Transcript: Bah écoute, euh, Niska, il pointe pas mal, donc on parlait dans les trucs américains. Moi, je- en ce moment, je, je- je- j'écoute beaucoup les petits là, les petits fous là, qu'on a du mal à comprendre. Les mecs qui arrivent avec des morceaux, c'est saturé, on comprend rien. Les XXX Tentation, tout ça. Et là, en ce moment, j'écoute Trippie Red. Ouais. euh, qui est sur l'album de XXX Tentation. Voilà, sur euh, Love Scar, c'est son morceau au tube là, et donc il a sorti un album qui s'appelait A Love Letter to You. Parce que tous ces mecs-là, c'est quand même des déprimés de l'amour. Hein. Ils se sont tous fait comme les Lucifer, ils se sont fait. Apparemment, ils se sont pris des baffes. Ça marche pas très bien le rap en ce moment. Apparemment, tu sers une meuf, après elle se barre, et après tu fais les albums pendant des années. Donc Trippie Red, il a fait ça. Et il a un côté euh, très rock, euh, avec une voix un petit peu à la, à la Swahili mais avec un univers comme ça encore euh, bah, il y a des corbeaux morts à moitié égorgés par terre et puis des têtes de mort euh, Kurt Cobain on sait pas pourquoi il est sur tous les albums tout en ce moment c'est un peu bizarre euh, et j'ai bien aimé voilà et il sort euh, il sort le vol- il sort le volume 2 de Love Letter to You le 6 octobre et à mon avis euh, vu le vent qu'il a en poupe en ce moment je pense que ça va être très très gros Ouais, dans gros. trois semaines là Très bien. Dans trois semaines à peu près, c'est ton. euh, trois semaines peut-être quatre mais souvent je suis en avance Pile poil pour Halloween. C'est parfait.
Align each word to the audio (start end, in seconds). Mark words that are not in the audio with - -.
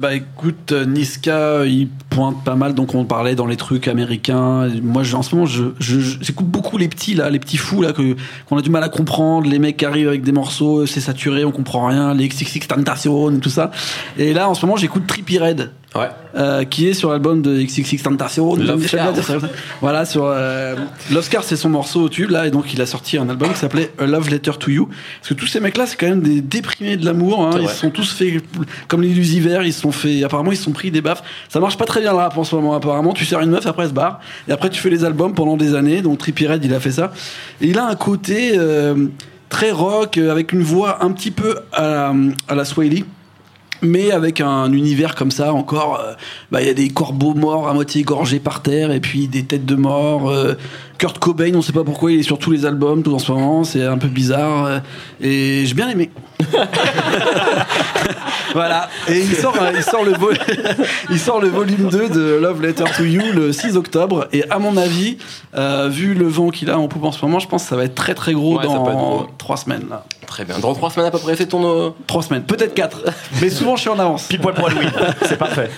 Bah 0.00 0.14
écoute, 0.14 0.72
euh, 0.72 0.86
Niska, 0.86 1.66
il 1.66 1.86
pointe 2.08 2.42
pas 2.42 2.54
mal, 2.54 2.74
donc 2.74 2.94
on 2.94 3.04
parlait 3.04 3.34
dans 3.34 3.44
les 3.44 3.56
trucs 3.58 3.86
américains. 3.86 4.66
Moi, 4.82 5.02
je- 5.02 5.14
en 5.14 5.20
ce 5.22 5.34
moment, 5.34 5.46
je, 5.46 5.64
je- 5.78 6.00
je- 6.00 6.16
j'écoute 6.22 6.46
beaucoup 6.46 6.78
les 6.78 6.88
petits 6.88 7.12
là, 7.14 7.28
les 7.28 7.38
petits 7.38 7.58
fous 7.58 7.82
là, 7.82 7.92
qu'on 7.92 8.56
a 8.56 8.62
du 8.62 8.70
mal 8.70 8.82
à 8.82 8.88
comprendre. 8.88 9.46
Les 9.46 9.58
mecs 9.58 9.76
qui 9.76 9.84
arrivent 9.84 10.08
avec 10.08 10.22
des 10.22 10.32
morceaux, 10.32 10.86
c'est 10.86 11.00
saturé, 11.02 11.44
on 11.44 11.52
comprend 11.52 11.86
rien. 11.86 12.14
Les 12.14 12.26
XXX 12.28 12.66
Tentation, 12.66 13.38
tout 13.40 13.50
ça. 13.50 13.72
Et 14.16 14.32
là, 14.32 14.48
en 14.48 14.54
ce 14.54 14.64
moment, 14.64 14.78
j'écoute 14.78 15.06
Trippie 15.06 15.38
Red. 15.38 15.70
Ouais. 15.94 16.08
euh, 16.36 16.64
qui 16.64 16.86
est 16.86 16.94
sur 16.94 17.10
l'album 17.10 17.42
de 17.42 17.60
XXX 17.62 18.02
Tentation. 18.02 18.54
Voilà, 19.80 20.04
sur 20.04 20.24
euh, 20.24 20.76
Love 21.10 21.24
Scar, 21.24 21.42
c'est 21.42 21.56
son 21.56 21.68
morceau 21.68 22.02
au 22.02 22.08
tube 22.08 22.30
là, 22.30 22.46
et 22.46 22.52
donc 22.52 22.72
il 22.72 22.80
a 22.80 22.86
sorti 22.86 23.18
un 23.18 23.28
album 23.28 23.52
qui 23.52 23.58
s'appelait 23.58 23.90
A 23.98 24.06
Love 24.06 24.30
Letter 24.30 24.52
to 24.58 24.70
You. 24.70 24.86
Parce 24.86 25.30
que 25.30 25.34
tous 25.34 25.46
ces 25.46 25.58
mecs-là, 25.58 25.86
c'est 25.86 25.96
quand 25.96 26.08
même 26.08 26.20
des 26.20 26.40
déprimés 26.40 26.96
de 26.96 27.04
l'amour. 27.04 27.44
Hein. 27.44 27.58
Ils 27.60 27.68
se 27.68 27.74
sont 27.74 27.90
tous 27.90 28.12
fait 28.12 28.40
comme 28.86 29.02
les 29.02 29.08
Lucifer, 29.08 29.60
ils 29.64 29.72
se 29.72 29.80
sont 29.80 29.90
fait. 29.90 30.22
Apparemment, 30.22 30.52
ils 30.52 30.56
se 30.56 30.64
sont 30.64 30.72
pris 30.72 30.92
des 30.92 31.00
baffes. 31.00 31.24
Ça 31.48 31.58
marche 31.58 31.76
pas 31.76 31.86
très 31.86 32.00
bien 32.00 32.12
le 32.12 32.18
rap 32.18 32.38
en 32.38 32.44
ce 32.44 32.54
moment. 32.54 32.74
Apparemment, 32.74 33.12
tu 33.12 33.24
sers 33.24 33.40
une 33.40 33.50
meuf, 33.50 33.66
après 33.66 33.82
elle 33.82 33.88
se 33.88 33.94
barre, 33.94 34.20
et 34.48 34.52
après 34.52 34.70
tu 34.70 34.80
fais 34.80 34.90
les 34.90 35.04
albums 35.04 35.34
pendant 35.34 35.56
des 35.56 35.74
années. 35.74 36.02
Donc 36.02 36.18
Trippie 36.18 36.46
Red, 36.46 36.64
il 36.64 36.72
a 36.72 36.78
fait 36.78 36.92
ça. 36.92 37.12
Et 37.60 37.66
il 37.66 37.78
a 37.78 37.86
un 37.86 37.96
côté 37.96 38.52
euh, 38.54 39.08
très 39.48 39.72
rock, 39.72 40.18
euh, 40.18 40.30
avec 40.30 40.52
une 40.52 40.62
voix 40.62 41.04
un 41.04 41.10
petit 41.10 41.32
peu 41.32 41.56
à 41.72 41.82
la, 41.82 42.14
à 42.48 42.54
la 42.54 42.64
Swahili 42.64 43.04
mais 43.82 44.10
avec 44.10 44.40
un 44.40 44.72
univers 44.72 45.14
comme 45.14 45.30
ça 45.30 45.52
encore 45.52 46.00
euh, 46.00 46.14
bah, 46.50 46.60
il 46.60 46.66
y 46.66 46.70
a 46.70 46.74
des 46.74 46.88
corbeaux 46.88 47.34
morts 47.34 47.68
à 47.68 47.74
moitié 47.74 48.02
égorgés 48.02 48.40
par 48.40 48.62
terre 48.62 48.90
et 48.90 49.00
puis 49.00 49.28
des 49.28 49.44
têtes 49.44 49.66
de 49.66 49.74
mort 49.74 50.30
euh, 50.30 50.54
Kurt 50.98 51.18
Cobain 51.18 51.52
on 51.54 51.62
sait 51.62 51.72
pas 51.72 51.84
pourquoi 51.84 52.12
il 52.12 52.20
est 52.20 52.24
sur 52.24 52.38
tous 52.38 52.50
les 52.50 52.66
albums 52.66 53.02
tout 53.02 53.14
en 53.14 53.18
ce 53.18 53.32
moment 53.32 53.64
c'est 53.64 53.84
un 53.84 53.98
peu 53.98 54.08
bizarre 54.08 54.66
euh, 54.66 54.78
et 55.20 55.64
j'ai 55.64 55.74
bien 55.74 55.88
aimé 55.88 56.10
voilà 58.52 58.88
et 59.08 59.18
il 59.20 59.34
sort 59.36 59.54
euh, 59.60 59.72
il 59.74 59.82
sort 59.82 60.04
le 60.04 60.12
vol- 60.12 60.38
il 61.10 61.18
sort 61.18 61.40
le 61.40 61.48
volume 61.48 61.88
2 61.88 62.08
de 62.08 62.38
Love 62.40 62.62
Letter 62.62 62.84
to 62.96 63.04
You 63.04 63.22
le 63.34 63.52
6 63.52 63.76
octobre 63.76 64.28
et 64.32 64.48
à 64.50 64.58
mon 64.58 64.76
avis 64.76 65.18
euh, 65.56 65.88
vu 65.90 66.14
le 66.14 66.26
vent 66.26 66.50
qu'il 66.50 66.70
a 66.70 66.78
en 66.78 66.88
poupe 66.88 67.04
en 67.04 67.12
ce 67.12 67.24
moment 67.24 67.38
je 67.38 67.48
pense 67.48 67.62
que 67.64 67.68
ça 67.68 67.76
va 67.76 67.84
être 67.84 67.94
très 67.94 68.14
très 68.14 68.32
gros 68.32 68.56
Ouais, 68.58 68.64
dans 68.64 68.82
gros. 68.82 69.26
trois 69.38 69.56
semaines 69.56 69.86
là 69.90 70.04
Très 70.26 70.44
bien. 70.44 70.60
Dans 70.60 70.74
trois 70.74 70.90
semaines 70.90 71.08
à 71.08 71.10
peu 71.10 71.18
près, 71.18 71.34
c'est 71.34 71.46
ton. 71.48 71.64
euh, 71.66 71.90
trois 72.06 72.22
semaines 72.22 72.44
peut-être 72.44 72.72
quatre 72.72 73.00
mais 73.40 73.50
souvent 73.50 73.74
je 73.74 73.80
suis 73.80 73.90
en 73.90 73.98
avance 73.98 74.24
Pile 74.28 74.38
poil 74.38 74.54
pour 74.54 74.68
Halloween. 74.68 74.90
C'est 75.26 75.36
parfait. 75.38 75.68